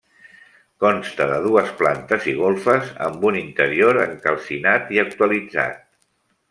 [0.83, 5.83] Consta de dues plantes i golfes, amb un interior encalcinat i actualitzat.